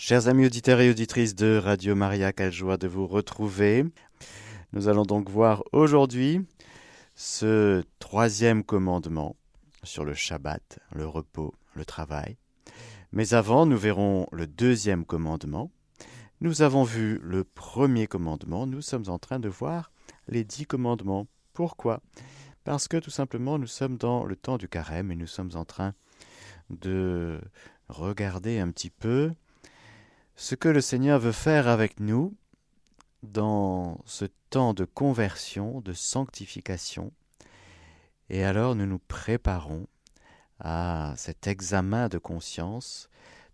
[0.00, 3.84] Chers amis auditeurs et auditrices de Radio Maria, quelle joie de vous retrouver.
[4.72, 6.46] Nous allons donc voir aujourd'hui
[7.16, 9.34] ce troisième commandement
[9.82, 12.36] sur le Shabbat, le repos, le travail.
[13.10, 15.72] Mais avant, nous verrons le deuxième commandement.
[16.40, 19.90] Nous avons vu le premier commandement, nous sommes en train de voir
[20.28, 21.26] les dix commandements.
[21.54, 22.02] Pourquoi?
[22.62, 25.64] Parce que tout simplement nous sommes dans le temps du carême et nous sommes en
[25.64, 25.92] train
[26.70, 27.40] de
[27.88, 29.32] regarder un petit peu
[30.38, 32.32] ce que le Seigneur veut faire avec nous
[33.24, 37.12] dans ce temps de conversion, de sanctification.
[38.30, 39.88] Et alors nous nous préparons
[40.60, 43.10] à cet examen de conscience,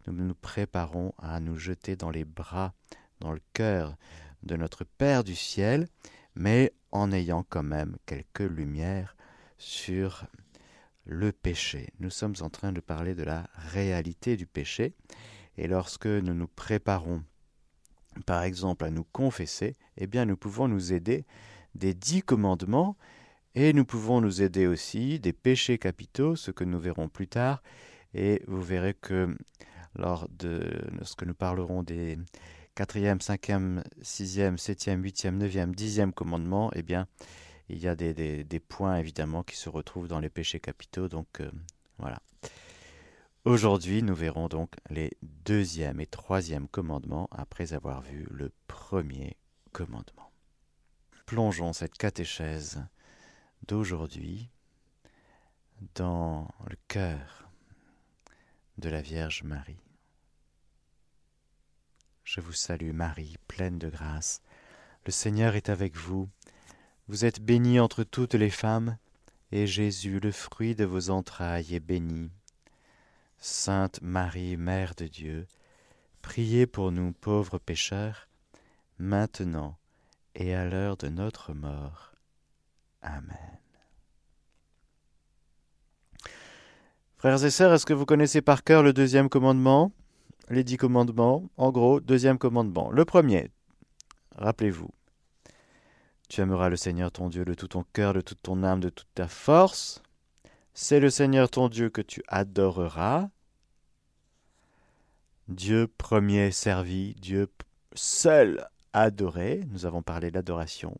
[0.06, 2.74] nous nous préparons à nous jeter dans les bras,
[3.20, 3.96] dans le cœur
[4.42, 5.88] de notre Père du ciel,
[6.34, 9.16] mais en ayant quand même quelques lumières
[9.56, 10.26] sur
[11.06, 11.94] le péché.
[11.98, 14.92] Nous sommes en train de parler de la réalité du péché,
[15.56, 17.22] et lorsque nous nous préparons,
[18.26, 21.24] par exemple, à nous confesser, eh bien, nous pouvons nous aider
[21.74, 22.96] des dix commandements
[23.54, 27.62] et nous pouvons nous aider aussi des péchés capitaux, ce que nous verrons plus tard.
[28.14, 29.36] Et vous verrez que
[29.96, 30.62] lors de
[31.02, 32.18] ce que nous parlerons des
[32.74, 37.06] quatrième, cinquième, sixième, septième, huitième, neuvième, dixième commandements, eh bien,
[37.68, 41.08] il y a des, des, points évidemment qui se retrouvent dans les péchés capitaux.
[41.08, 41.50] Donc euh,
[41.98, 42.20] voilà.
[43.44, 45.10] Aujourd'hui, nous verrons donc les
[45.44, 49.36] deuxième et troisième commandements après avoir vu le premier
[49.70, 50.30] commandement.
[51.26, 52.82] Plongeons cette catéchèse
[53.68, 54.48] d'aujourd'hui
[55.94, 57.50] dans le cœur
[58.78, 59.82] de la Vierge Marie.
[62.24, 64.40] Je vous salue Marie, pleine de grâce.
[65.04, 66.30] Le Seigneur est avec vous.
[67.08, 68.96] Vous êtes bénie entre toutes les femmes,
[69.52, 72.30] et Jésus, le fruit de vos entrailles, est béni.
[73.46, 75.46] Sainte Marie, Mère de Dieu,
[76.22, 78.26] priez pour nous pauvres pécheurs,
[78.98, 79.76] maintenant
[80.34, 82.14] et à l'heure de notre mort.
[83.02, 83.58] Amen.
[87.18, 89.92] Frères et sœurs, est-ce que vous connaissez par cœur le deuxième commandement?
[90.48, 92.90] Les dix commandements, en gros, deuxième commandement.
[92.90, 93.50] Le premier,
[94.36, 94.88] rappelez-vous,
[96.30, 98.88] tu aimeras le Seigneur ton Dieu de tout ton cœur, de toute ton âme, de
[98.88, 100.02] toute ta force.
[100.72, 103.28] C'est le Seigneur ton Dieu que tu adoreras.
[105.48, 107.48] Dieu premier servi, Dieu
[107.94, 109.60] seul adoré.
[109.70, 110.96] Nous avons parlé d'adoration.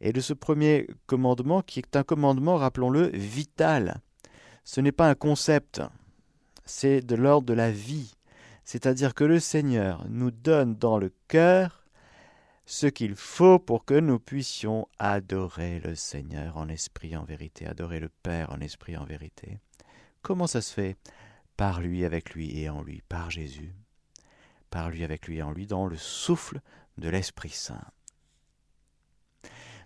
[0.00, 4.00] Et de ce premier commandement qui est un commandement, rappelons-le, vital.
[4.64, 5.80] Ce n'est pas un concept,
[6.64, 8.14] c'est de l'ordre de la vie.
[8.64, 11.84] C'est-à-dire que le Seigneur nous donne dans le cœur
[12.66, 17.98] ce qu'il faut pour que nous puissions adorer le Seigneur en esprit en vérité, adorer
[17.98, 19.58] le Père en esprit en vérité.
[20.22, 20.96] Comment ça se fait?
[21.60, 23.74] Par lui, avec lui et en lui, par Jésus,
[24.70, 26.62] par lui, avec lui et en lui, dans le souffle
[26.96, 27.84] de l'Esprit Saint.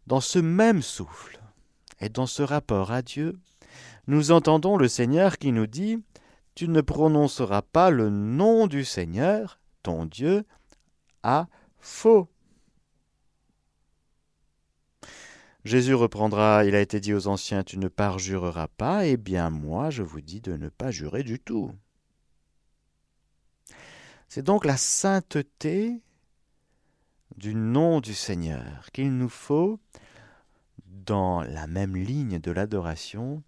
[0.07, 1.41] Dans ce même souffle
[1.99, 3.41] et dans ce rapport à Dieu,
[4.07, 6.01] nous entendons le Seigneur qui nous dit
[6.55, 10.45] Tu ne prononceras pas le nom du Seigneur, ton Dieu,
[11.25, 11.49] à
[11.81, 12.29] faux.
[15.65, 19.91] Jésus reprendra, il a été dit aux anciens, tu ne parjureras pas, eh bien moi
[19.91, 21.73] je vous dis de ne pas jurer du tout.
[24.29, 26.03] C'est donc la sainteté
[27.37, 29.81] du nom du Seigneur qu'il nous faut,
[30.87, 33.43] dans la même ligne de l'adoration,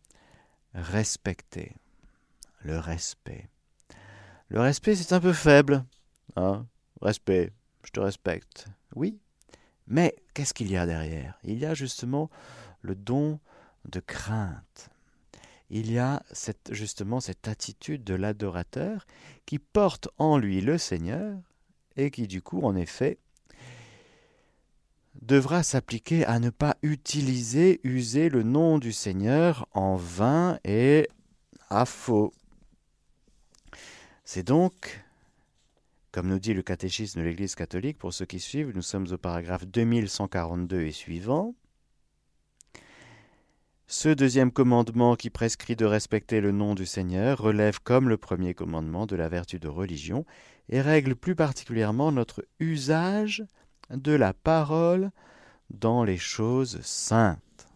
[0.75, 1.75] respecter.
[2.61, 3.49] Le respect.
[4.49, 5.85] Le respect, c'est un peu faible.
[6.37, 6.67] Hein
[7.01, 7.53] respect,
[7.85, 8.67] je te respecte.
[8.95, 9.19] Oui,
[9.87, 11.39] mais qu'est-ce qu'il y a derrière?
[11.45, 12.29] Il y a justement
[12.83, 13.41] le don
[13.87, 14.91] de crainte.
[15.71, 16.23] Il y a
[16.71, 19.07] justement cette attitude de l'adorateur
[19.47, 21.39] qui porte en lui le Seigneur
[21.97, 23.17] et qui du coup, en effet,
[25.23, 31.09] devra s'appliquer à ne pas utiliser, user le nom du Seigneur en vain et
[31.71, 32.35] à faux.
[34.27, 35.03] C'est donc
[36.17, 39.19] comme nous dit le catéchisme de l'Église catholique, pour ceux qui suivent, nous sommes au
[39.19, 41.55] paragraphe 2142 et suivant.
[43.87, 48.55] Ce deuxième commandement qui prescrit de respecter le nom du Seigneur relève comme le premier
[48.55, 50.25] commandement de la vertu de religion
[50.71, 53.45] et règle plus particulièrement notre usage
[53.91, 55.11] de la parole
[55.69, 57.69] dans les choses saintes.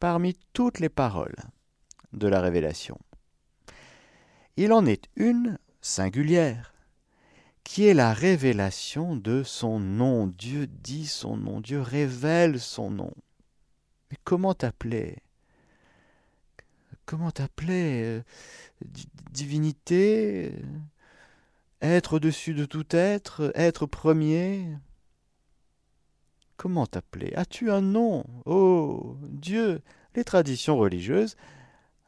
[0.00, 1.36] Parmi toutes les paroles
[2.12, 2.98] de la révélation,
[4.56, 6.72] il en est une singulière,
[7.62, 10.26] qui est la révélation de son nom.
[10.26, 13.12] Dieu dit son nom, Dieu révèle son nom.
[14.10, 15.18] Mais comment t'appeler?
[17.04, 18.22] Comment t'appeler euh,
[19.30, 20.52] Divinité?
[21.82, 24.66] Être au-dessus de tout être, être premier?
[26.56, 27.34] Comment t'appeler?
[27.34, 28.24] As-tu un nom?
[28.46, 29.82] Oh Dieu
[30.14, 31.36] Les traditions religieuses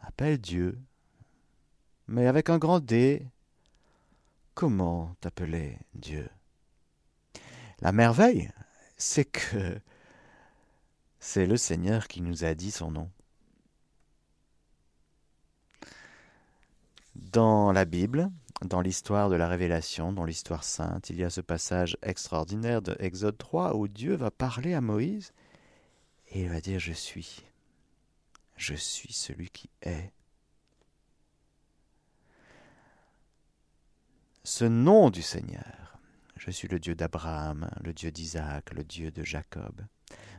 [0.00, 0.78] appellent Dieu,
[2.08, 3.26] mais avec un grand D.
[4.56, 6.30] Comment t'appeler Dieu?
[7.80, 8.50] La merveille,
[8.96, 9.78] c'est que
[11.20, 13.10] c'est le Seigneur qui nous a dit son nom.
[17.16, 18.30] Dans la Bible,
[18.62, 22.96] dans l'histoire de la révélation, dans l'histoire sainte, il y a ce passage extraordinaire de
[22.98, 25.34] Exode 3 où Dieu va parler à Moïse
[26.30, 27.44] et il va dire Je suis.
[28.56, 30.15] Je suis celui qui est.
[34.46, 35.98] Ce nom du Seigneur,
[36.36, 39.82] je suis le Dieu d'Abraham, le Dieu d'Isaac, le Dieu de Jacob,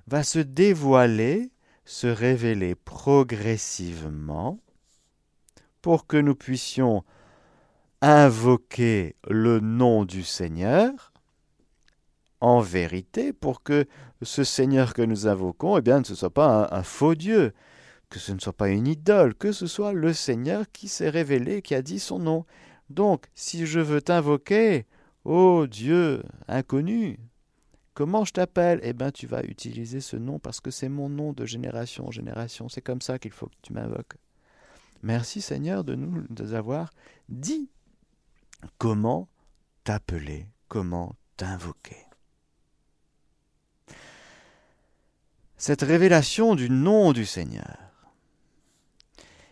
[0.07, 1.51] va se dévoiler,
[1.83, 4.61] se révéler progressivement
[5.81, 7.03] pour que nous puissions
[7.99, 11.11] invoquer le nom du Seigneur
[12.39, 13.87] en vérité pour que
[14.21, 17.53] ce Seigneur que nous invoquons, eh bien, ne soit pas un, faux Dieu,
[18.09, 21.61] que ce ne soit pas une idole, que ce soit le Seigneur qui s'est révélé,
[21.61, 22.45] qui a dit son nom.
[22.89, 24.85] Donc, si je veux t'invoquer,
[25.25, 27.19] ô Dieu inconnu,
[27.93, 28.79] comment je t'appelle?
[28.83, 32.11] Eh bien, tu vas utiliser ce nom parce que c'est mon nom de génération en
[32.11, 32.69] génération.
[32.69, 34.15] C'est comme ça qu'il faut que tu m'invoques.
[35.03, 36.91] Merci Seigneur de nous avoir
[37.29, 37.69] dit
[38.77, 39.27] comment
[39.83, 41.97] t'appeler, comment t'invoquer.
[45.57, 47.86] Cette révélation du nom du Seigneur.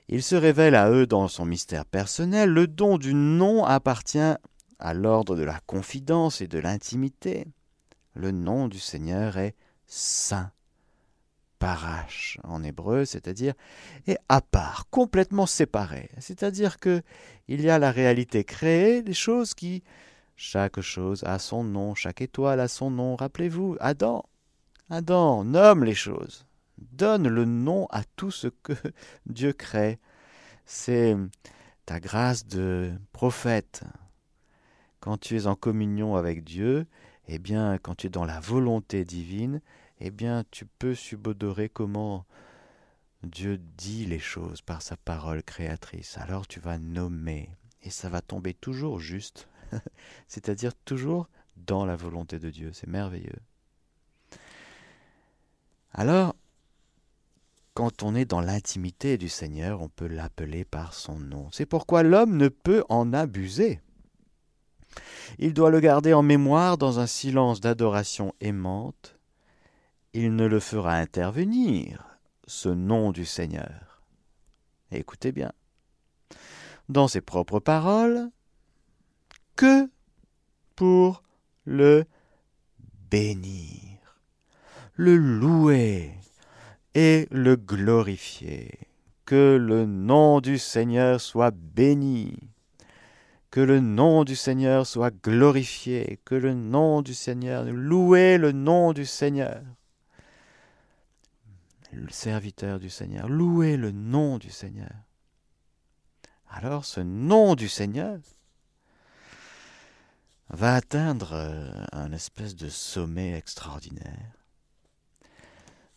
[0.07, 2.50] Il se révèle à eux dans son mystère personnel.
[2.50, 4.36] Le don du nom appartient
[4.80, 7.48] à l'ordre de la confidence et de l'intimité.
[8.13, 9.56] Le nom du Seigneur est
[9.88, 10.52] saint
[11.60, 13.54] parash en hébreu, c'est-à-dire
[14.07, 16.10] est à part, complètement séparé.
[16.19, 17.02] C'est-à-dire que
[17.48, 19.84] il y a la réalité créée, des choses qui
[20.36, 23.16] chaque chose a son nom, chaque étoile a son nom.
[23.16, 24.24] Rappelez-vous, Adam,
[24.90, 26.46] Adam nomme les choses,
[26.77, 28.74] donne le nom à tout ce que
[29.25, 30.00] Dieu crée.
[30.66, 31.16] C'est
[31.86, 33.83] ta grâce de prophète.
[35.00, 36.88] Quand tu es en communion avec Dieu,
[37.27, 39.62] eh bien, quand tu es dans la volonté divine,
[40.00, 42.25] eh bien tu peux subodorer comment
[43.24, 46.18] Dieu dit les choses par sa parole créatrice.
[46.18, 47.50] Alors tu vas nommer
[47.83, 49.48] et ça va tomber toujours juste,
[50.28, 52.71] c'est-à-dire toujours dans la volonté de Dieu.
[52.74, 53.39] C'est merveilleux.
[55.94, 56.36] Alors,
[57.75, 61.50] quand on est dans l'intimité du Seigneur, on peut l'appeler par son nom.
[61.51, 63.81] C'est pourquoi l'homme ne peut en abuser.
[65.39, 69.19] Il doit le garder en mémoire dans un silence d'adoration aimante,
[70.13, 72.18] il ne le fera intervenir,
[72.48, 74.01] ce nom du Seigneur.
[74.92, 75.51] Écoutez bien.
[76.88, 78.30] Dans ses propres paroles,
[79.57, 79.89] que
[80.78, 81.24] pour
[81.66, 82.06] le
[83.10, 84.21] bénir,
[84.94, 86.13] le louer
[86.95, 88.71] et le glorifier.
[89.25, 92.38] Que le nom du Seigneur soit béni,
[93.51, 98.94] que le nom du Seigneur soit glorifié, que le nom du Seigneur, louer le nom
[98.94, 99.62] du Seigneur
[101.95, 104.92] le serviteur du Seigneur, louez le nom du Seigneur.
[106.50, 108.19] Alors ce nom du Seigneur
[110.50, 114.44] va atteindre euh, un espèce de sommet extraordinaire.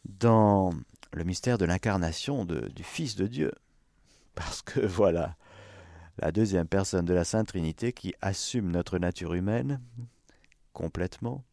[0.09, 0.73] Dans
[1.12, 3.53] le mystère de l'incarnation du Fils de Dieu.
[4.35, 5.37] Parce que voilà,
[6.19, 9.81] la deuxième personne de la Sainte Trinité qui assume notre nature humaine
[10.73, 11.45] complètement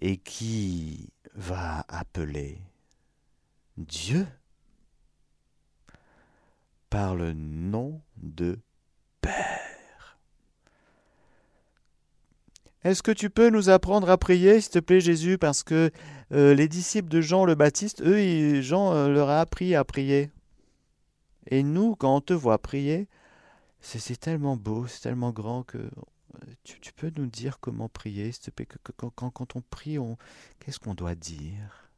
[0.00, 2.60] et qui va appeler
[3.76, 4.26] Dieu
[6.90, 8.58] par le nom de
[9.20, 10.18] Père.
[12.84, 15.90] Est-ce que tu peux nous apprendre à prier, s'il te plaît, Jésus, parce que
[16.32, 20.30] euh, les disciples de Jean le Baptiste, eux, Jean euh, leur a appris à prier.
[21.48, 23.08] Et nous, quand on te voit prier,
[23.80, 25.90] c'est tellement beau, c'est tellement grand que euh,
[26.64, 28.66] tu, peux nous dire comment prier, s'il te plaît,
[28.96, 29.98] quand, on prie,
[30.58, 31.90] qu'est-ce qu'on doit dire?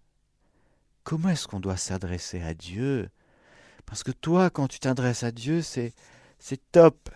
[1.05, 3.09] Comment est-ce qu'on doit s'adresser à Dieu?
[3.87, 5.95] Parce que toi, quand tu t'adresses à Dieu, c'est,
[6.39, 7.09] c'est top.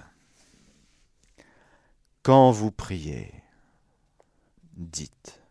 [2.22, 3.34] Quand vous priez,
[4.76, 5.41] dites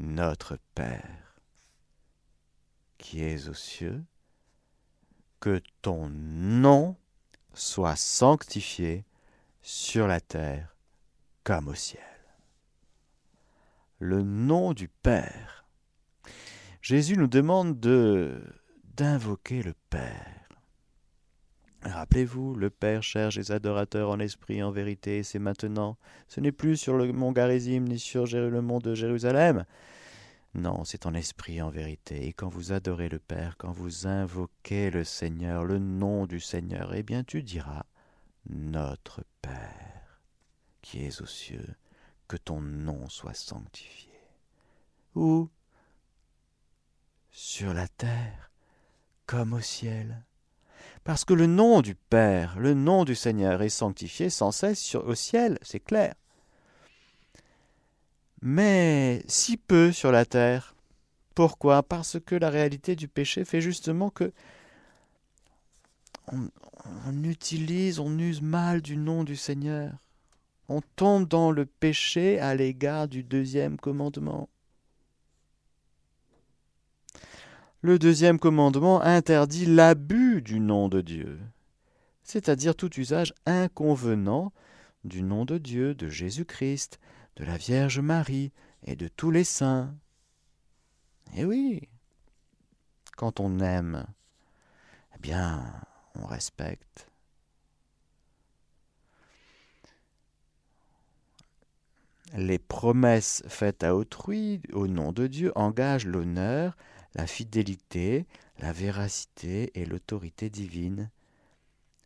[0.00, 1.34] Notre Père
[2.98, 4.04] qui es aux cieux,
[5.40, 6.96] que ton nom
[7.52, 9.04] soit sanctifié
[9.60, 10.76] sur la terre
[11.42, 12.02] comme au ciel.
[13.98, 15.66] Le nom du Père
[16.80, 18.40] Jésus nous demande de
[18.84, 20.47] d'invoquer le Père.
[21.82, 25.96] Rappelez-vous, le Père cherche les adorateurs en esprit en vérité, c'est maintenant.
[26.26, 29.64] Ce n'est plus sur le mont Garizim ni sur le mont de Jérusalem.
[30.54, 32.26] Non, c'est en esprit en vérité.
[32.26, 36.94] Et quand vous adorez le Père, quand vous invoquez le Seigneur, le nom du Seigneur,
[36.94, 37.84] eh bien tu diras
[38.48, 40.20] Notre Père,
[40.82, 41.76] qui es aux cieux,
[42.26, 44.12] que ton nom soit sanctifié.
[45.14, 45.48] Ou
[47.30, 48.50] sur la terre,
[49.26, 50.24] comme au ciel
[51.08, 55.14] parce que le nom du Père, le nom du Seigneur est sanctifié sans cesse au
[55.14, 56.12] ciel, c'est clair.
[58.42, 60.74] Mais si peu sur la terre.
[61.34, 61.82] Pourquoi?
[61.82, 64.34] Parce que la réalité du péché fait justement que
[66.30, 69.94] on, utilise, on use mal du nom du Seigneur.
[70.68, 74.50] On tombe dans le péché à l'égard du deuxième commandement.
[77.80, 81.38] Le deuxième commandement interdit l'abus du nom de Dieu,
[82.24, 84.52] c'est-à-dire tout usage inconvenant
[85.04, 86.98] du nom de Dieu, de Jésus-Christ,
[87.36, 88.52] de la Vierge Marie
[88.84, 89.94] et de tous les saints.
[91.36, 91.88] Eh oui,
[93.16, 94.06] quand on aime,
[95.14, 95.72] eh bien,
[96.16, 97.08] on respecte.
[102.36, 106.76] Les promesses faites à autrui au nom de Dieu engagent l'honneur
[107.14, 108.26] la fidélité,
[108.58, 111.10] la véracité et l'autorité divine.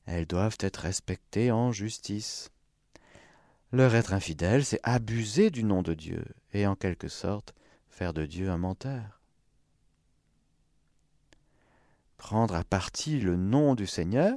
[0.07, 2.51] Elles doivent être respectées en justice.
[3.73, 7.55] Leur être infidèle, c'est abuser du nom de Dieu et en quelque sorte
[7.89, 9.21] faire de Dieu un menteur.
[12.17, 14.37] Prendre à partie le nom du Seigneur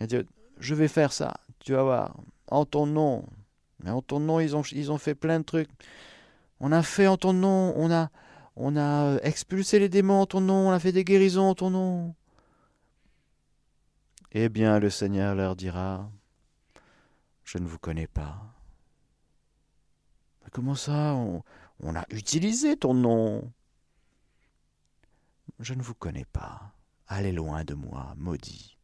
[0.00, 0.06] et
[0.58, 2.16] Je vais faire ça, tu vas voir,
[2.48, 3.24] en ton nom.
[3.82, 5.70] Mais en ton nom, ils ont, ils ont fait plein de trucs.
[6.60, 8.10] On a fait en ton nom, on a,
[8.56, 11.54] on a euh, expulsé les démons en ton nom, on a fait des guérisons en
[11.54, 12.14] ton nom.
[14.32, 16.10] Eh bien, le Seigneur leur dira,
[17.44, 18.54] je ne vous connais pas.
[20.52, 21.42] Comment ça on,
[21.80, 23.52] on a utilisé ton nom?
[25.60, 26.72] Je ne vous connais pas.
[27.06, 28.78] Allez loin de moi, maudit.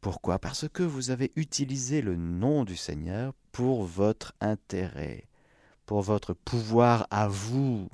[0.00, 0.38] Pourquoi?
[0.38, 5.28] Parce que vous avez utilisé le nom du Seigneur pour votre intérêt
[5.86, 7.88] pour votre pouvoir à vous,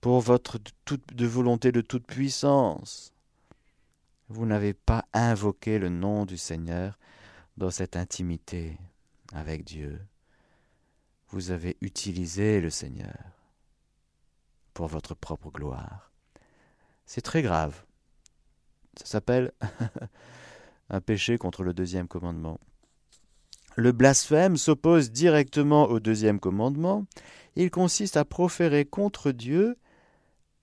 [0.00, 0.58] pour votre
[1.18, 3.12] volonté de toute puissance.
[4.28, 6.98] Vous n'avez pas invoqué le nom du Seigneur
[7.56, 8.78] dans cette intimité
[9.32, 10.00] avec Dieu.
[11.28, 13.16] Vous avez utilisé le Seigneur
[14.74, 16.10] pour votre propre gloire.
[17.06, 17.84] C'est très grave.
[18.96, 19.52] Ça s'appelle
[20.90, 22.60] un péché contre le deuxième commandement.
[23.76, 27.06] Le blasphème s'oppose directement au deuxième commandement.
[27.56, 29.76] Il consiste à proférer contre Dieu,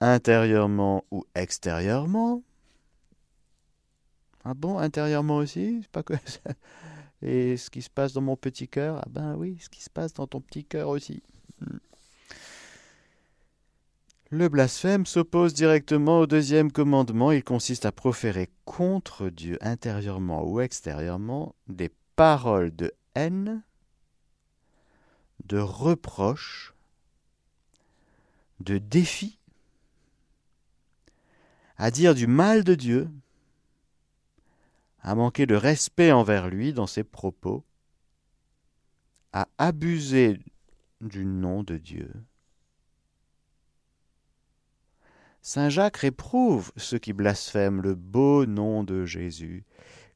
[0.02, 2.44] intérieurement ou extérieurement.
[4.44, 5.84] Ah bon, intérieurement aussi?
[5.92, 6.04] Pas
[7.22, 9.90] Et ce qui se passe dans mon petit cœur, ah ben oui, ce qui se
[9.90, 11.24] passe dans ton petit cœur aussi.
[11.62, 11.78] Hmm.
[14.30, 17.32] Le blasphème s'oppose directement au deuxième commandement.
[17.32, 23.62] Il consiste à proférer contre Dieu, intérieurement ou extérieurement, des paroles de haine,
[25.46, 26.74] de reproche,
[28.60, 29.40] de défi,
[31.78, 33.08] à dire du mal de Dieu,
[35.02, 37.64] à manquer de respect envers lui dans ses propos,
[39.32, 40.40] à abuser
[41.02, 42.12] du nom de Dieu.
[45.44, 49.64] Saint Jacques réprouve ceux qui blasphèment le beau nom de Jésus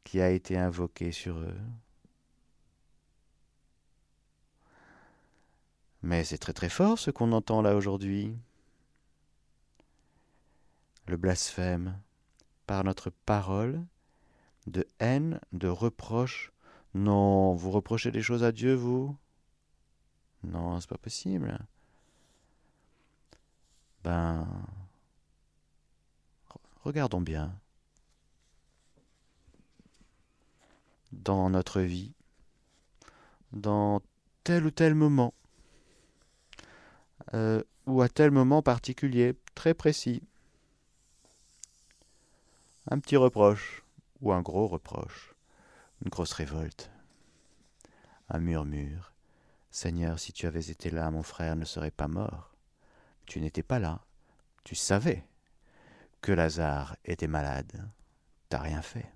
[0.04, 1.62] qui a été invoqué sur eux.
[6.04, 8.36] Mais c'est très très fort ce qu'on entend là aujourd'hui.
[11.08, 12.00] Le blasphème,
[12.66, 13.86] par notre parole,
[14.68, 16.52] de haine, de reproche.
[16.94, 19.16] Non, vous reprochez des choses à Dieu, vous?
[20.44, 21.60] Non, c'est pas possible.
[24.04, 24.48] Ben,
[26.84, 27.56] regardons bien.
[31.12, 32.14] Dans notre vie,
[33.52, 34.02] dans
[34.44, 35.34] tel ou tel moment,
[37.34, 40.24] euh, ou à tel moment particulier, très précis.
[42.90, 43.84] Un petit reproche,
[44.22, 45.36] ou un gros reproche,
[46.04, 46.92] une grosse révolte,
[48.30, 49.14] un murmure.
[49.70, 52.54] Seigneur, si tu avais été là, mon frère ne serait pas mort.
[53.26, 54.04] Tu n'étais pas là.
[54.64, 55.24] Tu savais
[56.22, 57.90] que Lazare était malade.
[58.50, 59.10] T'as rien fait.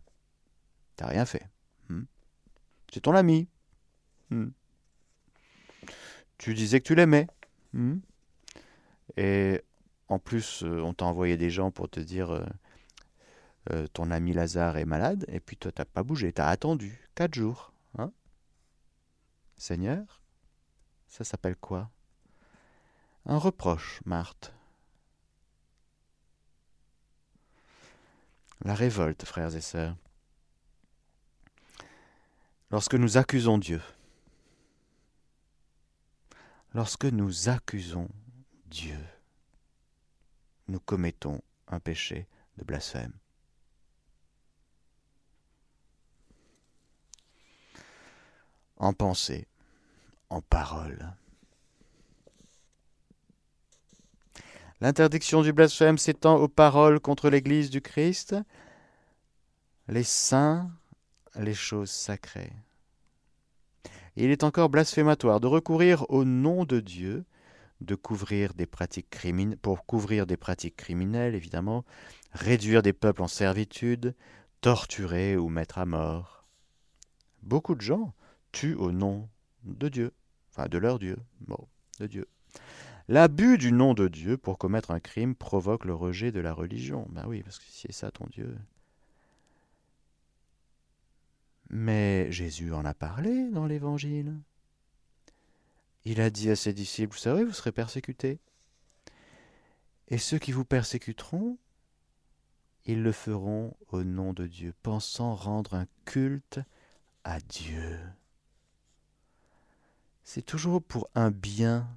[0.95, 1.49] T'as rien fait.
[1.89, 2.03] Hmm?
[2.91, 3.49] C'est ton ami.
[4.29, 4.49] Hmm?
[6.37, 7.27] Tu disais que tu l'aimais.
[7.75, 7.97] Hmm?
[9.17, 9.61] Et
[10.07, 12.45] en plus, euh, on t'a envoyé des gens pour te dire euh,
[13.71, 17.33] euh, ton ami Lazare est malade, et puis toi, t'as pas bougé, t'as attendu quatre
[17.35, 17.73] jours.
[17.97, 18.11] Hein
[19.57, 20.21] Seigneur,
[21.09, 21.91] ça s'appelle quoi?
[23.25, 24.53] Un reproche, Marthe.
[28.63, 29.97] La révolte, frères et sœurs.
[32.71, 33.81] Lorsque nous accusons Dieu,
[36.75, 38.09] lorsque nous accusons
[38.65, 38.99] Dieu,
[40.67, 42.27] nous commettons un péché
[42.57, 43.13] de blasphème.
[48.75, 49.47] En pensée,
[50.29, 51.13] en parole.
[54.81, 58.35] L'interdiction du blasphème s'étend aux paroles contre l'Église du Christ,
[59.87, 60.69] les saints,
[61.35, 62.51] les choses sacrées.
[64.15, 67.25] Il est encore blasphématoire de recourir au nom de Dieu
[67.81, 69.09] de couvrir des pratiques
[69.61, 71.83] pour couvrir des pratiques criminelles, évidemment,
[72.31, 74.15] réduire des peuples en servitude,
[74.61, 76.45] torturer ou mettre à mort.
[77.43, 78.13] Beaucoup de gens
[78.51, 79.29] tuent au nom
[79.63, 80.13] de Dieu,
[80.51, 81.67] enfin de leur Dieu, bon,
[81.99, 82.27] de Dieu.
[83.07, 87.07] L'abus du nom de Dieu pour commettre un crime provoque le rejet de la religion.
[87.11, 88.57] Ben oui, parce que si c'est ça ton Dieu.
[91.69, 94.33] Mais Jésus en a parlé dans l'Évangile.
[96.03, 98.39] Il a dit à ses disciples, vous savez, vous serez persécutés.
[100.07, 101.57] Et ceux qui vous persécuteront,
[102.85, 106.59] ils le feront au nom de Dieu, pensant rendre un culte
[107.23, 107.99] à Dieu.
[110.23, 111.87] C'est toujours pour un bien,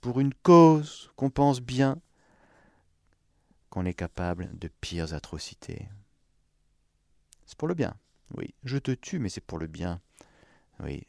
[0.00, 2.00] pour une cause qu'on pense bien,
[3.68, 5.88] qu'on est capable de pires atrocités.
[7.46, 7.96] C'est pour le bien,
[8.36, 8.54] oui.
[8.64, 10.00] Je te tue, mais c'est pour le bien.
[10.82, 11.06] Oui,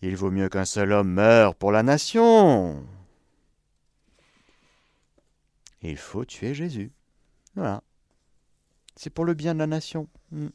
[0.00, 2.86] il vaut mieux qu'un seul homme meure pour la nation.
[5.82, 6.92] Il faut tuer Jésus.
[7.54, 7.82] Voilà.
[8.94, 10.08] C'est pour le bien de la nation.
[10.30, 10.48] Hmm.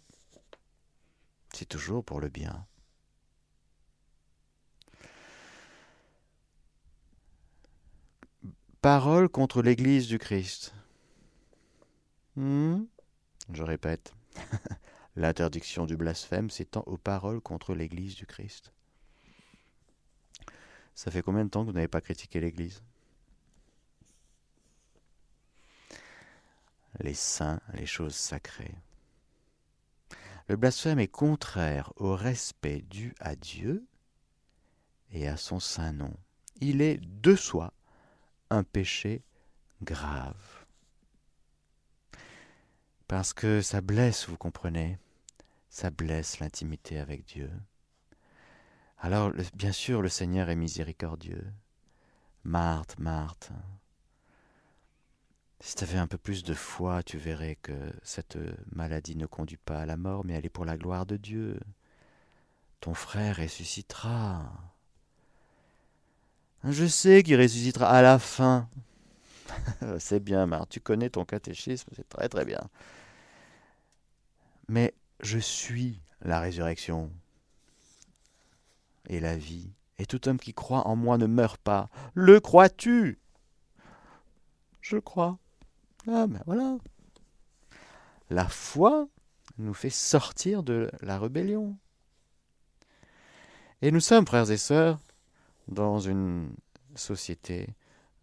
[1.54, 2.66] C'est toujours pour le bien.
[8.82, 10.74] Parole contre l'Église du Christ.
[12.36, 12.84] Hmm.
[13.52, 14.14] Je répète,
[15.16, 18.74] l'interdiction du blasphème s'étend aux paroles contre l'Église du Christ.
[20.96, 22.84] Ça fait combien de temps que vous n'avez pas critiqué l'Église?
[27.00, 28.76] Les saints, les choses sacrées.
[30.48, 33.88] Le blasphème est contraire au respect dû à Dieu
[35.12, 36.14] et à son saint nom.
[36.60, 37.74] Il est de soi
[38.50, 39.24] un péché
[39.82, 40.53] grave.
[43.08, 44.98] Parce que ça blesse, vous comprenez,
[45.70, 47.52] ça blesse l'intimité avec Dieu.
[48.98, 51.46] Alors, bien sûr, le Seigneur est miséricordieux.
[52.44, 53.52] Marthe, Marthe,
[55.60, 58.38] si tu avais un peu plus de foi, tu verrais que cette
[58.76, 61.60] maladie ne conduit pas à la mort, mais elle est pour la gloire de Dieu.
[62.82, 64.52] Ton frère ressuscitera.
[66.66, 68.70] Je sais qu'il ressuscitera à la fin.
[70.00, 72.62] c'est bien, Marthe, tu connais ton catéchisme, c'est très très bien.
[74.68, 77.12] Mais je suis la résurrection
[79.10, 81.90] et la vie, et tout homme qui croit en moi ne meurt pas.
[82.14, 83.20] Le crois-tu?
[84.82, 85.38] Je crois.
[86.08, 86.78] Ah ben voilà.
[88.30, 89.08] La foi
[89.58, 91.78] nous fait sortir de la rébellion.
[93.82, 95.00] Et nous sommes, frères et sœurs,
[95.68, 96.56] dans une
[96.96, 97.68] société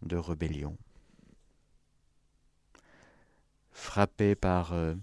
[0.01, 0.75] de rébellion.
[3.71, 4.95] Frappés par euh,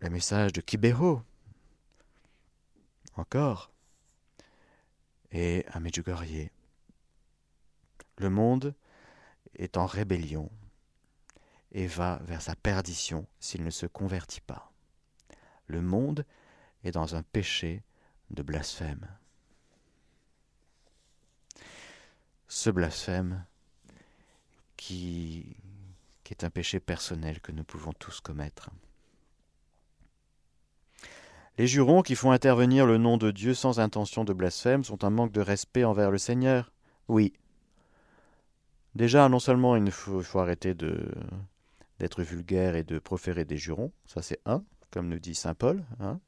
[0.00, 1.22] le message de Kibero.
[3.16, 3.70] Encore,
[5.34, 6.48] et à Medjugorje.
[8.16, 8.74] Le monde
[9.56, 10.50] est en rébellion
[11.72, 14.72] et va vers sa perdition s'il ne se convertit pas.
[15.66, 16.24] Le monde
[16.84, 17.82] est dans un péché
[18.30, 19.08] de blasphème.
[22.46, 23.44] Ce blasphème
[24.76, 25.56] qui,
[26.24, 28.70] qui est un péché personnel que nous pouvons tous commettre.
[31.56, 35.10] Les jurons qui font intervenir le nom de Dieu sans intention de blasphème sont un
[35.10, 36.72] manque de respect envers le Seigneur
[37.06, 37.32] Oui.
[38.96, 44.40] Déjà, non seulement il faut, arrêter d'être vulgaire et de proférer des jurons, ça c'est
[44.46, 46.20] un, comme nous dit Saint Paul, hein,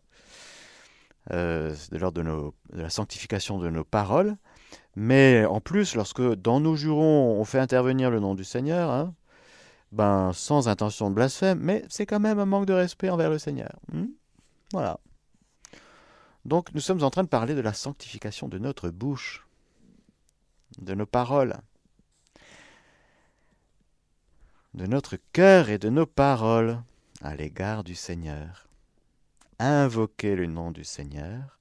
[1.32, 4.37] euh, de de, de la sanctification de nos paroles,
[4.96, 9.14] mais en plus, lorsque dans nos jurons on fait intervenir le nom du Seigneur, hein,
[9.92, 13.38] ben sans intention de blasphème, mais c'est quand même un manque de respect envers le
[13.38, 13.79] Seigneur.
[13.92, 14.07] Hmm?
[14.72, 14.99] Voilà.
[16.44, 19.46] Donc nous sommes en train de parler de la sanctification de notre bouche,
[20.79, 21.57] de nos paroles,
[24.75, 26.81] de notre cœur et de nos paroles.
[27.22, 28.68] à l'égard du Seigneur.
[29.59, 31.59] Invoquez le nom du Seigneur,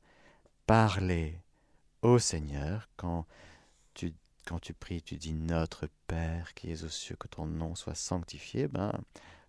[0.67, 1.39] parlez
[2.01, 3.25] au Seigneur quand
[4.45, 7.95] quand tu pries, tu dis Notre Père qui es aux cieux, que ton nom soit
[7.95, 8.93] sanctifié, ben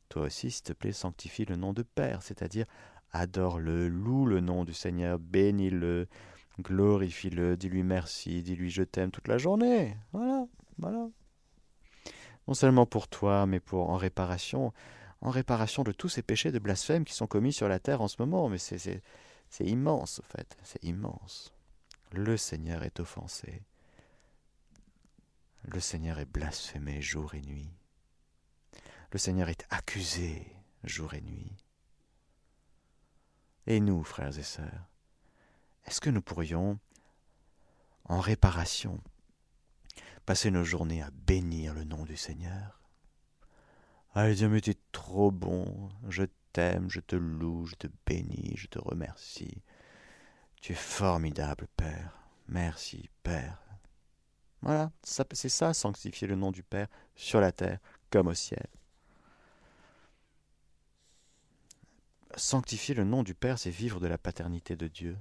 [0.08, 2.66] toi aussi, s'il te plaît, sanctifie le nom de Père, c'est-à-dire
[3.12, 6.08] adore-le, loue le nom du Seigneur, bénis-le,
[6.60, 9.96] glorifie-le, dis-lui merci, dis-lui je t'aime toute la journée.
[10.12, 10.46] Voilà,
[10.78, 11.08] voilà.
[12.48, 14.72] Non seulement pour toi, mais pour en réparation,
[15.20, 18.08] en réparation de tous ces péchés de blasphème qui sont commis sur la terre en
[18.08, 18.48] ce moment.
[18.48, 19.02] Mais c'est,
[19.60, 21.52] immense, en fait, c'est immense.
[22.12, 23.62] Le Seigneur est offensé.
[25.66, 27.68] Le Seigneur est blasphémé jour et nuit.
[29.10, 31.56] Le Seigneur est accusé jour et nuit.
[33.66, 34.88] Et nous, frères et sœurs,
[35.84, 36.78] est-ce que nous pourrions,
[38.04, 39.00] en réparation,
[40.24, 42.80] passer nos journées à bénir le nom du Seigneur?
[44.14, 48.54] Allez, Dieu, mais tu es trop bon, je t'aime, je te loue, je te bénis,
[48.56, 49.62] je te remercie.
[50.60, 52.16] Tu es formidable, Père.
[52.46, 53.65] Merci, Père.
[54.62, 57.78] Voilà, c'est ça, sanctifier le nom du Père sur la terre
[58.10, 58.66] comme au ciel.
[62.36, 65.16] Sanctifier le nom du Père, c'est vivre de la paternité de Dieu,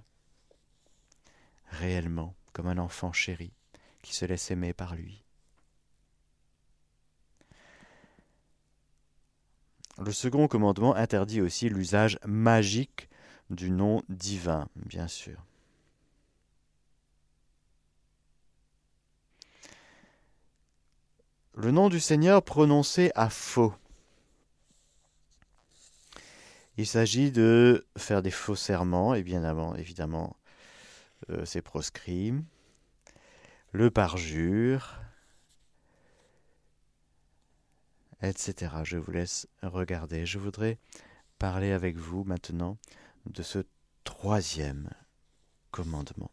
[1.68, 3.52] réellement, comme un enfant chéri
[4.02, 5.24] qui se laisse aimer par lui.
[9.98, 13.10] Le second commandement interdit aussi l'usage magique
[13.50, 15.46] du nom divin, bien sûr.
[21.58, 23.74] Le nom du Seigneur prononcé à faux.
[26.76, 30.36] Il s'agit de faire des faux serments, et bien évidemment,
[31.30, 32.34] euh, c'est proscrit.
[33.72, 35.00] Le parjure,
[38.22, 38.74] etc.
[38.84, 40.26] Je vous laisse regarder.
[40.26, 40.78] Je voudrais
[41.40, 42.78] parler avec vous maintenant
[43.28, 43.60] de ce
[44.04, 44.90] troisième
[45.72, 46.32] commandement.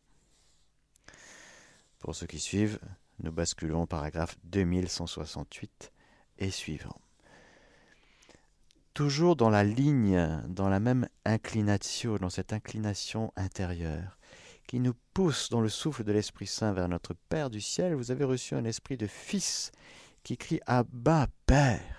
[2.00, 2.80] Pour ceux qui suivent,
[3.22, 5.92] nous basculons au paragraphe 2168
[6.38, 7.00] et suivant
[8.94, 14.18] toujours dans la ligne, dans la même inclination, dans cette inclination intérieure,
[14.66, 18.10] qui nous pousse dans le souffle de l'Esprit Saint vers notre Père du ciel, vous
[18.10, 19.72] avez reçu un esprit de Fils
[20.22, 20.60] qui crie
[20.92, 21.98] bas Père.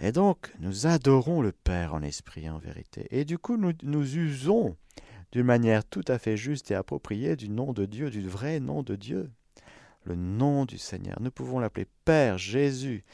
[0.00, 3.06] Et donc, nous adorons le Père en esprit en vérité.
[3.10, 4.76] Et du coup, nous usons
[5.32, 8.82] d'une manière tout à fait juste et appropriée du nom de Dieu, du vrai nom
[8.82, 9.30] de Dieu,
[10.04, 11.18] le nom du Seigneur.
[11.20, 13.04] Nous pouvons l'appeler Père Jésus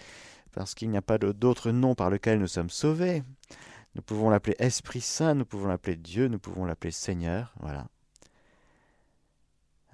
[0.52, 3.22] parce qu'il n'y a pas d'autre nom par lequel nous sommes sauvés.
[3.94, 7.86] Nous pouvons l'appeler Esprit Saint, nous pouvons l'appeler Dieu, nous pouvons l'appeler Seigneur, voilà.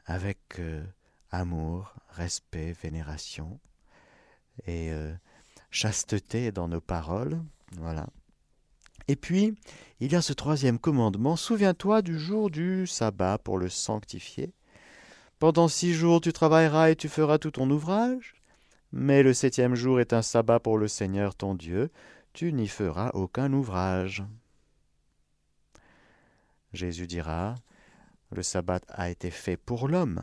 [0.06, 0.84] Avec euh,
[1.30, 3.58] amour, respect, vénération
[4.66, 5.12] et euh,
[5.70, 7.40] chasteté dans nos paroles,
[7.78, 8.06] voilà.
[9.08, 9.54] Et puis,
[10.00, 14.52] il y a ce troisième commandement, souviens-toi du jour du sabbat pour le sanctifier.
[15.38, 18.36] Pendant six jours tu travailleras et tu feras tout ton ouvrage,
[18.92, 21.90] mais le septième jour est un sabbat pour le Seigneur ton Dieu,
[22.32, 24.24] tu n'y feras aucun ouvrage.
[26.72, 27.56] Jésus dira,
[28.30, 30.22] le sabbat a été fait pour l'homme,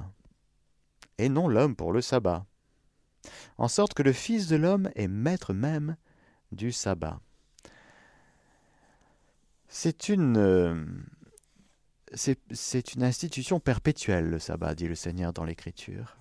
[1.17, 2.45] et non l'homme pour le sabbat,
[3.57, 5.97] en sorte que le Fils de l'homme est maître même
[6.51, 7.19] du sabbat.
[9.71, 10.83] C'est une, euh,
[12.15, 16.17] c'est une institution perpétuelle, le sabbat, dit le Seigneur dans l'Écriture.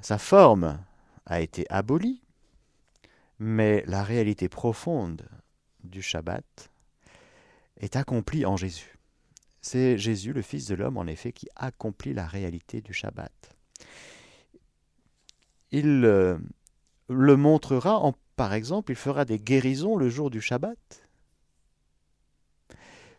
[0.00, 0.84] Sa forme
[1.26, 2.20] a été abolie,
[3.38, 5.28] mais la réalité profonde
[5.84, 6.70] du Shabbat
[7.76, 8.98] est accomplie en Jésus.
[9.60, 13.56] C'est Jésus, le Fils de l'homme, en effet, qui accomplit la réalité du Shabbat.
[15.70, 16.36] Il euh,
[17.12, 21.08] le montrera en, par exemple, il fera des guérisons le jour du Shabbat.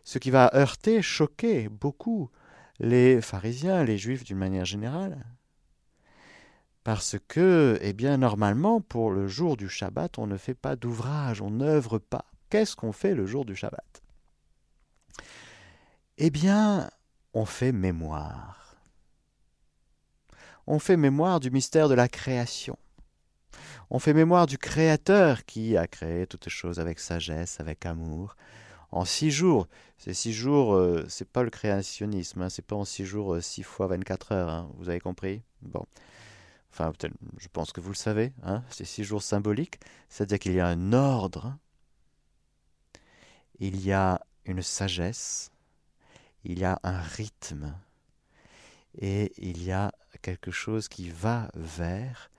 [0.04, 2.30] Ce qui va heurter, choquer beaucoup
[2.78, 5.24] les pharisiens, les juifs d'une manière générale.
[6.82, 11.40] Parce que, eh bien, normalement, pour le jour du Shabbat, on ne fait pas d'ouvrage,
[11.40, 12.26] on n'œuvre pas.
[12.50, 14.02] Qu'est-ce qu'on fait le jour du Shabbat?
[16.18, 16.90] Eh bien,
[17.32, 18.76] on fait mémoire.
[20.66, 22.78] On fait mémoire du mystère de la création.
[23.90, 28.36] On fait mémoire du Créateur qui a créé toutes choses avec sagesse, avec amour.
[28.90, 29.66] En six jours,
[29.98, 33.40] ces six jours, euh, c'est pas le créationnisme, hein, c'est pas en six jours, euh,
[33.40, 35.42] six fois 24 heures, hein, vous avez compris?
[35.62, 35.84] Bon.
[36.72, 36.92] Enfin,
[37.38, 40.66] je pense que vous le savez, hein, c'est six jours symboliques, c'est-à-dire qu'il y a
[40.66, 41.56] un ordre,
[43.58, 45.50] il y a une sagesse,
[46.44, 47.74] il y a un rythme,
[48.98, 49.92] et il y a
[50.22, 52.30] quelque chose qui va vers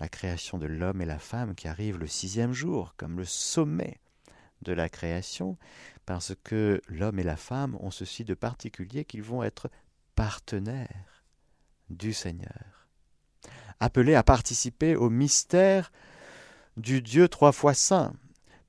[0.00, 4.00] la création de l'homme et la femme qui arrive le sixième jour, comme le sommet
[4.62, 5.58] de la création,
[6.06, 9.70] parce que l'homme et la femme ont ceci de particulier qu'ils vont être
[10.14, 11.24] partenaires
[11.90, 12.88] du Seigneur,
[13.78, 15.92] appelés à participer au mystère
[16.76, 18.14] du Dieu trois fois saint.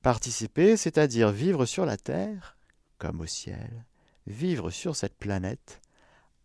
[0.02, 2.56] Participer, c'est-à-dire vivre sur la terre
[2.98, 3.84] comme au ciel,
[4.26, 5.80] vivre sur cette planète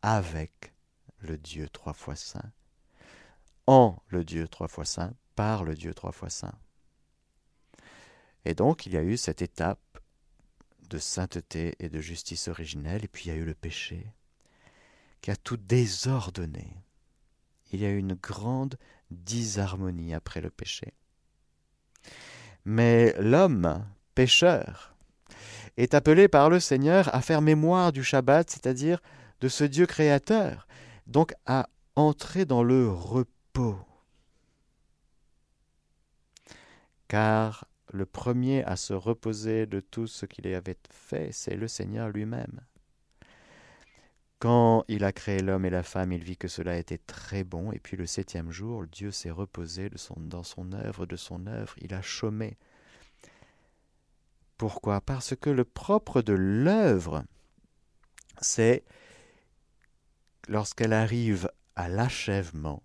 [0.02, 0.74] avec
[1.20, 2.52] le Dieu trois fois saint,
[3.68, 6.58] en le Dieu trois fois saint, par le Dieu trois fois saint.
[8.46, 10.00] Et donc il y a eu cette étape
[10.90, 14.14] de sainteté et de justice originelle, et puis il y a eu le péché
[15.22, 16.74] qui a tout désordonné.
[17.72, 18.78] Il y a eu une grande
[19.12, 20.94] disharmonie après le péché.
[22.64, 24.96] Mais l'homme, pécheur,
[25.76, 29.02] est appelé par le Seigneur à faire mémoire du Shabbat, c'est-à-dire
[29.42, 30.68] de ce Dieu créateur,
[31.06, 33.32] donc à entrer dans le repos.
[37.08, 42.10] Car le premier à se reposer de tout ce qu'il avait fait, c'est le Seigneur
[42.10, 42.62] lui-même.
[44.40, 47.72] Quand il a créé l'homme et la femme, il vit que cela était très bon,
[47.72, 51.94] et puis le septième jour, Dieu s'est reposé dans son œuvre, de son œuvre, il
[51.94, 52.58] a chômé.
[54.58, 55.02] Pourquoi?
[55.02, 57.24] Parce que le propre de l'œuvre,
[58.42, 58.84] c'est
[60.48, 62.84] lorsqu'elle arrive à l'achèvement,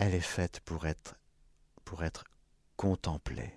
[0.00, 2.24] elle est faite pour être,
[2.76, 3.52] contemplée.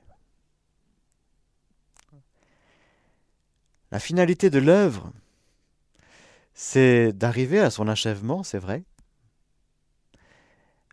[3.92, 5.14] La finalité de l'œuvre,
[6.54, 8.84] c'est d'arriver à son achèvement, c'est vrai.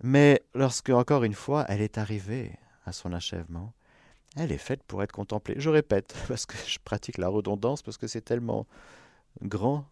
[0.05, 2.53] Mais lorsque, encore une fois, elle est arrivée
[2.85, 3.73] à son achèvement,
[4.37, 5.57] elle est faite pour être contemplée.
[5.59, 8.69] Je répète, parce que je pratique la redondance, parce que c'est tellement
[9.43, 9.85] grand.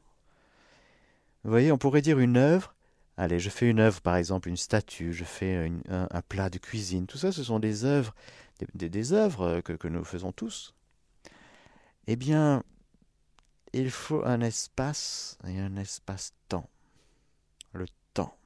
[1.42, 2.76] Vous voyez, on pourrait dire une œuvre.
[3.18, 7.08] Allez, je fais une œuvre, par exemple, une statue, je fais un, plat de cuisine.
[7.08, 8.14] Tout ça, ce sont des œuvres,
[8.74, 10.72] des, des, œuvres que, que nous faisons tous.
[12.06, 12.62] Eh bien,
[13.72, 16.70] il faut un espace et un espace-temps.
[17.72, 18.38] Le temps.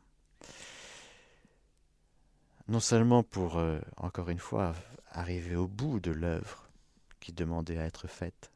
[2.66, 4.74] Non seulement pour, euh, encore une fois,
[5.10, 6.70] arriver au bout de l'œuvre
[7.20, 8.50] qui demandait à être faite,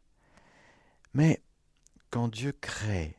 [1.12, 1.42] mais
[2.11, 3.18] quand Dieu crée,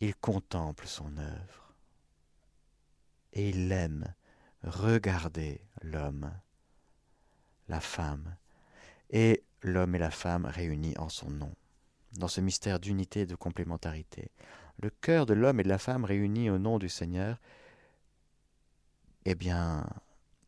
[0.00, 1.74] il contemple son œuvre
[3.32, 4.12] et il aime
[4.62, 6.32] regarder l'homme,
[7.68, 8.36] la femme,
[9.10, 11.54] et l'homme et la femme réunis en son nom.
[12.12, 14.30] Dans ce mystère d'unité et de complémentarité,
[14.82, 17.38] le cœur de l'homme et de la femme réunis au nom du Seigneur,
[19.24, 19.86] eh bien,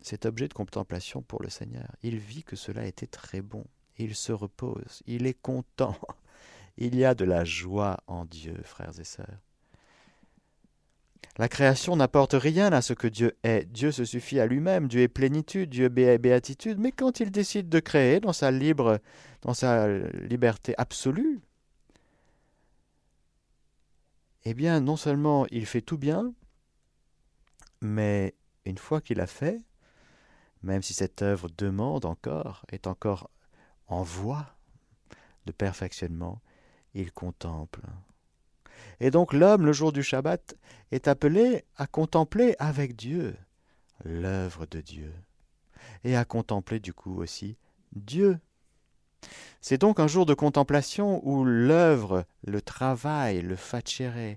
[0.00, 1.94] c'est objet de contemplation pour le Seigneur.
[2.02, 3.64] Il vit que cela était très bon.
[3.98, 5.02] Il se repose.
[5.06, 5.96] Il est content.
[6.76, 9.40] Il y a de la joie en Dieu, frères et sœurs.
[11.38, 13.64] La création n'apporte rien à ce que Dieu est.
[13.64, 14.88] Dieu se suffit à lui-même.
[14.88, 16.78] Dieu est plénitude, Dieu est béatitude.
[16.78, 21.40] Mais quand il décide de créer dans sa liberté absolue,
[24.44, 26.34] eh bien, non seulement il fait tout bien,
[27.80, 29.62] mais une fois qu'il a fait,
[30.62, 33.30] même si cette œuvre demande encore, est encore
[33.86, 34.54] en voie
[35.46, 36.40] de perfectionnement,
[36.94, 37.80] il contemple
[39.00, 40.54] et donc l'homme, le jour du Shabbat,
[40.90, 43.36] est appelé à contempler avec Dieu
[44.04, 45.12] l'œuvre de Dieu,
[46.04, 47.56] et à contempler du coup aussi
[47.92, 48.38] Dieu.
[49.60, 54.36] C'est donc un jour de contemplation où l'œuvre, le travail, le facere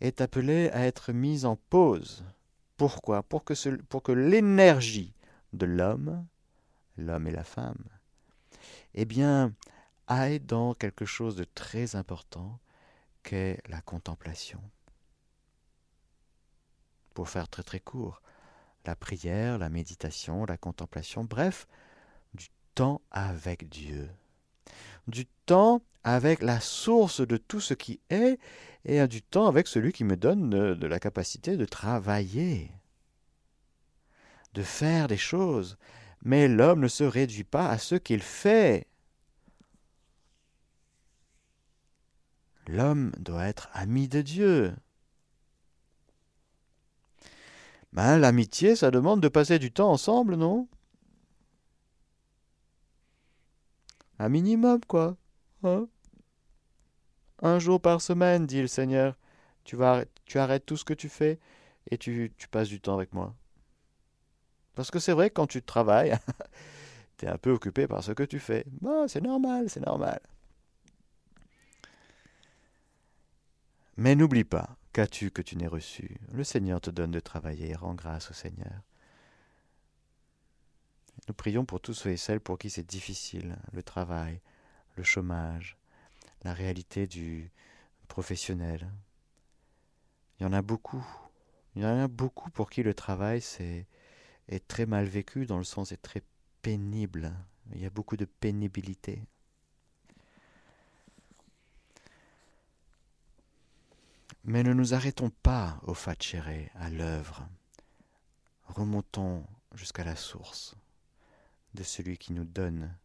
[0.00, 2.24] est appelé à être mis en pause.
[2.76, 3.22] Pourquoi?
[3.22, 5.14] Pour que, pour que l'énergie
[5.52, 6.26] de l'homme,
[6.96, 7.84] l'homme et la femme,
[8.94, 9.52] eh bien,
[10.06, 12.58] aille dans quelque chose de très important
[13.22, 14.60] qu'est la contemplation.
[17.14, 18.20] Pour faire très très court,
[18.84, 21.66] la prière, la méditation, la contemplation, bref,
[22.34, 24.08] du temps avec Dieu.
[25.08, 28.38] Du temps avec la source de tout ce qui est
[28.84, 32.70] et du temps avec celui qui me donne de, la capacité de travailler,
[34.54, 35.76] de faire des choses.
[36.22, 38.86] Mais l'homme ne se réduit pas à ce qu'il fait.
[42.66, 44.74] L'homme doit être ami de Dieu.
[47.92, 50.68] Ben, l'amitié, ça demande de passer du temps ensemble, non?
[54.18, 55.16] Un minimum, quoi.
[55.62, 55.88] Hein?
[57.42, 59.16] Un jour par semaine, dit le Seigneur.
[59.64, 61.38] Tu, vas, tu arrêtes tout ce que tu fais
[61.90, 63.34] et tu, passes du temps avec moi.
[64.74, 66.18] Parce que c'est vrai, quand tu travailles,
[67.18, 68.64] tu es un peu occupé par ce que tu fais.
[68.80, 70.20] Bon, c'est normal, c'est normal.
[73.96, 77.94] Mais n'oublie pas Qu'as-tu que tu n'aies reçu Le Seigneur te donne de travailler, rends
[77.94, 78.82] grâce au Seigneur.
[81.28, 84.40] Nous prions pour tous ceux et celles pour qui c'est difficile, le travail,
[84.96, 85.76] le chômage,
[86.44, 87.50] la réalité du
[88.08, 88.90] professionnel.
[90.38, 91.04] Il y en a beaucoup.
[91.74, 93.86] Il y en a beaucoup pour qui le travail c'est,
[94.48, 96.22] est très mal vécu dans le sens est très
[96.62, 97.32] pénible.
[97.74, 99.22] Il y a beaucoup de pénibilité.
[104.46, 107.48] Mais ne nous arrêtons pas au facere, à l'œuvre.
[108.68, 110.76] Remontons jusqu'à la source
[111.74, 112.96] de celui qui nous donne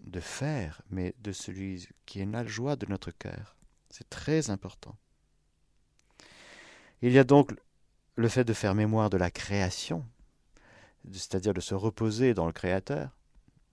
[0.00, 3.56] de faire, mais de celui qui est la joie de notre cœur.
[3.88, 4.96] C'est très important.
[7.00, 7.52] Il y a donc
[8.16, 10.04] le fait de faire mémoire de la création,
[11.12, 13.16] c'est-à-dire de se reposer dans le Créateur,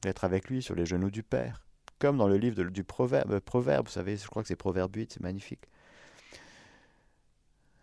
[0.03, 1.65] d'être avec lui sur les genoux du Père,
[1.97, 5.13] comme dans le livre du proverbe, proverbe, vous savez, je crois que c'est Proverbe 8,
[5.13, 5.67] c'est magnifique.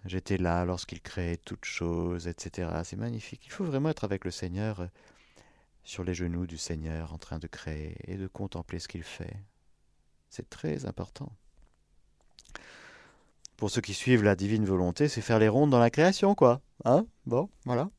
[0.04, 2.68] J'étais là lorsqu'il créait toutes choses, etc.
[2.84, 3.42] C'est magnifique.
[3.46, 4.86] Il faut vraiment être avec le Seigneur euh,
[5.84, 9.36] sur les genoux du Seigneur en train de créer et de contempler ce qu'il fait.
[10.28, 11.32] C'est très important.
[13.56, 16.60] Pour ceux qui suivent la divine volonté, c'est faire les rondes dans la création, quoi.
[16.84, 17.06] Hein?
[17.26, 17.90] Bon, voilà.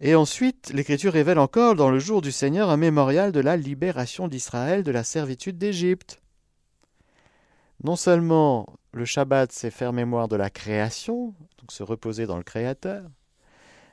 [0.00, 4.26] Et ensuite, l'Écriture révèle encore dans le jour du Seigneur un mémorial de la libération
[4.26, 6.20] d'Israël de la servitude d'Égypte.
[7.82, 12.44] Non seulement le Shabbat, c'est faire mémoire de la création, donc se reposer dans le
[12.44, 13.10] Créateur,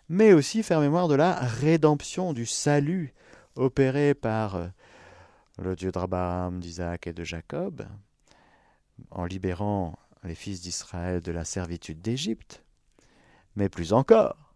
[0.09, 3.13] mais aussi faire mémoire de la rédemption, du salut
[3.55, 4.67] opéré par euh,
[5.57, 7.87] le Dieu d'Abraham, d'Isaac et de Jacob,
[9.09, 12.63] en libérant les fils d'Israël de la servitude d'Égypte,
[13.55, 14.53] mais plus encore,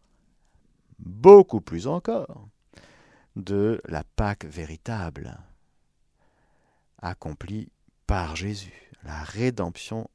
[0.99, 2.47] beaucoup plus encore,
[3.35, 5.39] de la Pâque véritable,
[7.01, 7.71] accomplie
[8.05, 10.07] par Jésus, la rédemption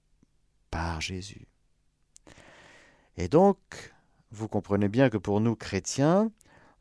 [0.70, 1.46] par Jésus.
[3.16, 3.58] Et donc,
[4.30, 6.30] vous comprenez bien que pour nous chrétiens,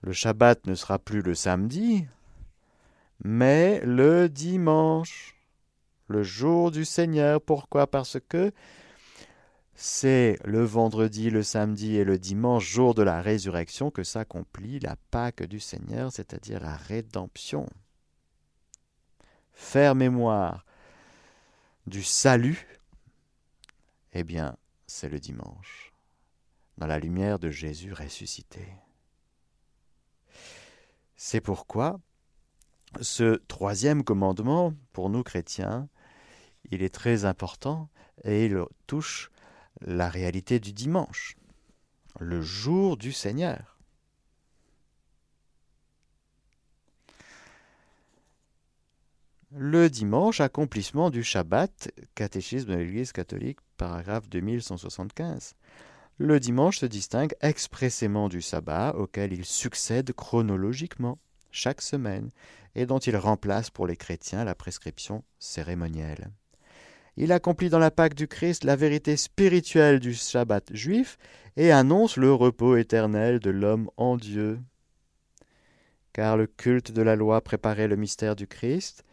[0.02, 2.06] le Shabbat ne sera plus le samedi,
[3.23, 5.36] mais le dimanche,
[6.08, 7.41] le jour du Seigneur.
[7.41, 7.88] Pourquoi?
[7.88, 8.52] Parce que
[9.75, 14.95] c'est le vendredi, le samedi et le dimanche, jour de la résurrection, que s'accomplit la
[15.12, 17.67] Pâque du Seigneur, c'est-à-dire la rédemption.
[19.54, 20.65] Faire mémoire
[21.88, 22.78] du salut
[24.13, 25.93] eh bien, c'est le dimanche,
[26.78, 28.67] dans la lumière de Jésus ressuscité.
[31.15, 32.00] C'est pourquoi
[33.02, 35.89] ce troisième commandement, pour nous chrétiens,
[36.72, 37.89] il est très important
[38.24, 39.30] et il touche
[39.82, 41.38] la réalité du dimanche,
[42.19, 43.68] le jour du Seigneur.
[49.55, 55.55] Le dimanche, accomplissement du Shabbat, catéchisme de l'Église catholique, paragraphe 2175.
[56.19, 61.17] Le dimanche se distingue expressément du sabbat auquel il succède chronologiquement
[61.49, 62.29] chaque semaine
[62.75, 66.29] et dont il remplace pour les chrétiens la prescription cérémonielle.
[67.17, 71.17] Il accomplit dans la Pâque du Christ la vérité spirituelle du Shabbat juif
[71.57, 74.59] et annonce le repos éternel de l'homme en Dieu.
[76.13, 79.05] Car le culte de la loi préparait le mystère du Christ,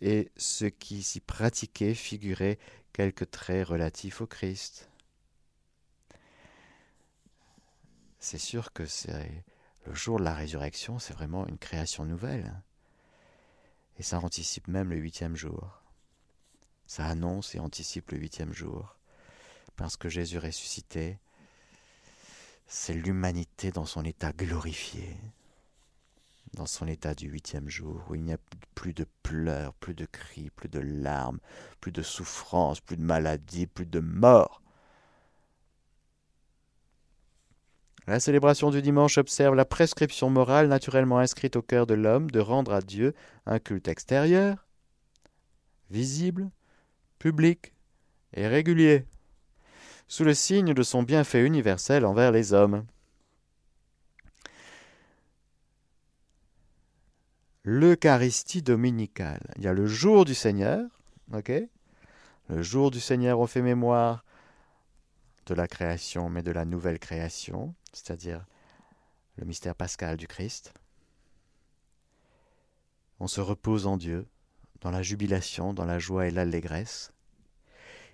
[0.00, 2.58] et ce qui s'y pratiquait figurait
[2.92, 4.88] quelques traits relatifs au Christ.
[8.18, 8.84] C'est sûr que
[9.86, 12.60] le jour de la résurrection, c'est vraiment une création nouvelle.
[13.98, 15.82] Et ça anticipe même le huitième jour.
[16.86, 18.96] Ça annonce et anticipe le huitième jour.
[19.76, 21.18] Parce que Jésus ressuscité,
[22.66, 25.16] c'est l'humanité dans son état glorifié
[26.54, 28.38] dans son état du huitième jour, où il n'y a
[28.74, 31.38] plus de pleurs, plus de cris, plus de larmes,
[31.80, 34.62] plus de souffrances, plus de maladies, plus de mort.
[38.06, 42.38] La célébration du dimanche observe la prescription morale naturellement inscrite au cœur de l'homme de
[42.38, 43.14] rendre à Dieu
[43.46, 44.64] un culte extérieur,
[45.90, 46.50] visible,
[47.18, 47.74] public
[48.32, 49.06] et régulier,
[50.06, 52.86] sous le signe de son bienfait universel envers les hommes.
[57.66, 59.42] l'Eucharistie dominicale.
[59.56, 60.88] Il y a le jour du Seigneur,
[61.34, 61.50] ok?
[62.48, 64.24] Le jour du Seigneur, on fait mémoire
[65.46, 68.46] de la création, mais de la nouvelle création, c'est-à-dire
[69.36, 70.74] le mystère pascal du Christ.
[73.18, 74.28] On se repose en Dieu,
[74.80, 77.10] dans la jubilation, dans la joie et l'allégresse.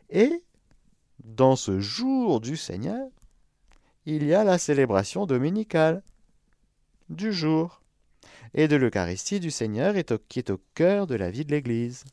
[0.08, 0.42] Et
[1.24, 3.06] dans ce jour du Seigneur,
[4.06, 6.02] il y a la célébration dominicale
[7.10, 7.81] du jour
[8.54, 9.94] et de l'Eucharistie du Seigneur
[10.28, 12.04] qui est au cœur de la vie de l'Église.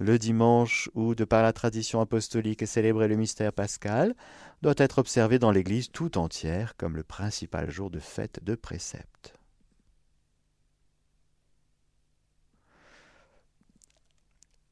[0.00, 4.14] le dimanche où, de par la tradition apostolique, est célébré le mystère pascal,
[4.62, 9.34] doit être observé dans l'Église tout entière comme le principal jour de fête de précepte.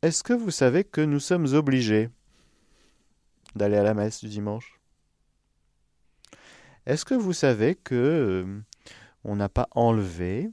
[0.03, 2.11] Est-ce que vous savez que nous sommes obligés
[3.57, 4.79] d'aller à la messe du dimanche?
[6.87, 8.61] Est-ce que vous savez que euh,
[9.27, 10.51] on n'a pas enlevé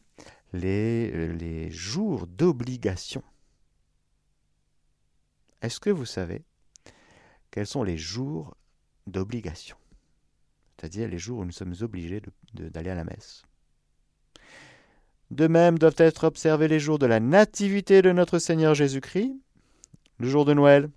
[0.51, 3.23] les, les jours d'obligation
[5.61, 6.43] Est-ce que vous savez
[7.51, 8.57] quels sont les jours
[9.05, 9.77] d'obligation?
[10.75, 12.19] C'est-à-dire les jours où nous sommes obligés
[12.55, 13.43] d'aller à la messe.
[15.29, 19.35] De même doivent être observés les jours de la nativité de notre Seigneur Jésus-Christ,
[20.17, 20.89] le jour de Noël,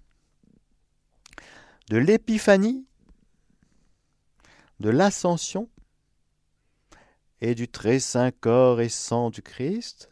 [1.90, 2.86] de l'épiphanie,
[4.80, 5.68] de l'ascension
[7.40, 10.10] et du très saint corps et sang du Christ,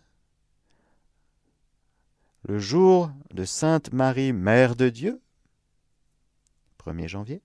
[2.46, 5.20] le jour de Sainte Marie, Mère de Dieu,
[6.84, 7.42] 1er janvier,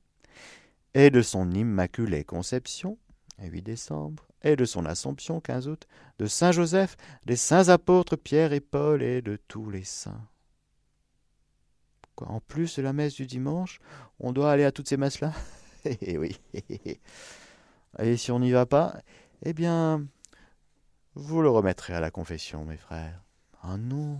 [0.94, 2.98] et de son Immaculée Conception,
[3.42, 8.54] 8 décembre, et de son Assomption, 15 août, de Saint Joseph, des saints apôtres Pierre
[8.54, 10.28] et Paul et de tous les saints.
[12.18, 13.80] En plus de la messe du dimanche,
[14.20, 15.34] on doit aller à toutes ces messes-là?
[16.02, 16.38] Eh oui.
[18.00, 19.02] Et si on n'y va pas,
[19.44, 20.06] eh bien,
[21.16, 23.24] vous le remettrez à la confession, mes frères.
[23.62, 24.20] Ah non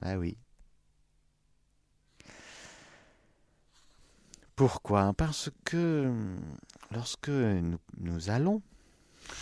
[0.00, 0.36] Ah oui.
[4.56, 5.12] Pourquoi?
[5.14, 6.12] Parce que
[6.90, 8.62] lorsque nous, nous, allons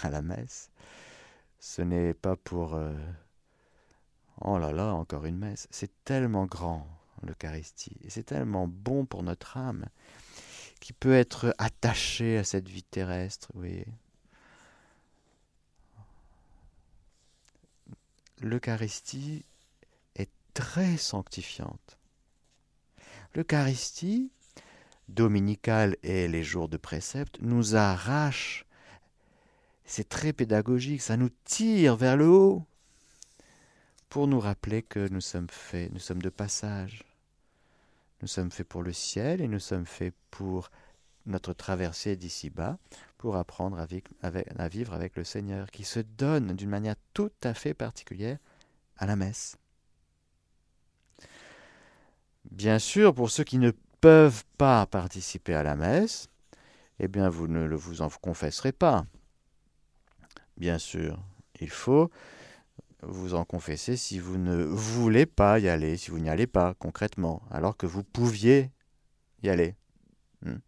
[0.03, 0.71] à la messe,
[1.59, 2.75] ce n'est pas pour...
[2.75, 2.95] Euh,
[4.41, 5.67] oh là là, encore une messe.
[5.71, 6.87] C'est tellement grand
[7.23, 7.97] l'Eucharistie.
[8.03, 9.87] Et c'est tellement bon pour notre âme
[10.81, 13.49] qui peut être attachée à cette vie terrestre.
[13.55, 13.85] Oui.
[18.41, 19.45] L'Eucharistie
[20.14, 21.99] est très sanctifiante.
[23.34, 24.30] L'Eucharistie,
[25.09, 28.64] dominicale et les jours de précepte, nous arrache.
[29.84, 32.64] C'est très pédagogique, ça nous tire vers le haut
[34.09, 37.05] pour nous rappeler que nous sommes faits, nous sommes de passage.
[38.22, 40.70] Nous sommes faits pour le ciel et nous sommes faits pour
[41.27, 42.79] notre traversée d'ici-bas,
[43.18, 47.75] pour apprendre à, vivre avec le Seigneur, qui se donne d'une manière tout à fait
[47.75, 48.39] particulière
[48.97, 49.57] à la messe.
[52.51, 56.29] Bien sûr, pour ceux qui ne peuvent pas participer à la messe,
[56.99, 59.05] eh bien vous ne vous en confesserez pas.
[60.57, 61.23] Bien sûr,
[61.61, 62.11] il faut
[63.03, 66.75] vous en confesser si vous ne voulez pas y aller, si vous n'y allez pas
[66.75, 68.71] concrètement, alors que vous pouviez
[69.43, 69.75] y aller.
[70.43, 70.59] Hmm.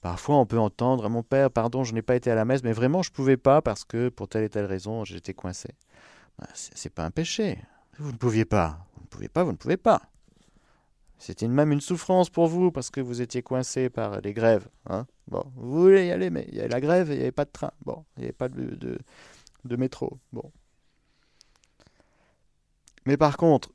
[0.00, 2.72] Parfois, on peut entendre Mon père, pardon, je n'ai pas été à la messe, mais
[2.72, 5.68] vraiment, je ne pouvais pas parce que pour telle et telle raison, j'étais coincé.
[6.38, 7.58] Ben, c'est pas un péché.
[7.98, 8.86] Vous ne pouviez pas.
[8.94, 10.02] Vous ne pouvez pas, vous ne pouvez pas.
[11.18, 14.68] C'était même une souffrance pour vous parce que vous étiez coincé par les grèves.
[14.88, 17.22] Hein bon, vous voulez y aller, mais il y avait la grève et il n'y
[17.22, 17.72] avait pas de train.
[17.84, 18.98] Bon, il n'y avait pas de,
[19.64, 20.18] de métro.
[20.32, 20.52] Bon.
[23.04, 23.70] Mais par contre,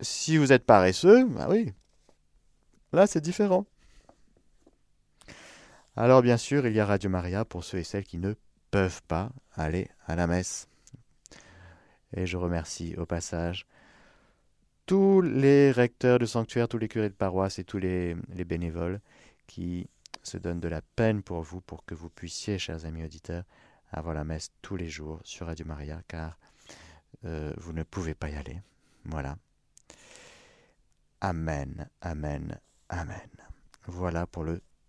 [0.00, 1.72] si vous êtes paresseux, bah oui,
[2.92, 3.66] là c'est différent.
[5.96, 8.34] Alors bien sûr, il y a Radio Maria pour ceux et celles qui ne
[8.70, 10.68] peuvent pas aller à la messe.
[12.16, 13.66] Et je remercie au passage
[14.86, 19.00] tous les recteurs de sanctuaires, tous les curés de paroisse et tous les, les bénévoles
[19.46, 19.88] qui
[20.22, 23.44] se donnent de la peine pour vous, pour que vous puissiez, chers amis auditeurs,
[23.90, 26.38] avoir la messe tous les jours sur Radio Maria, car
[27.24, 28.60] euh, vous ne pouvez pas y aller.
[29.04, 29.36] Voilà.
[31.20, 33.28] Amen, Amen, Amen.
[33.86, 34.60] Voilà pour le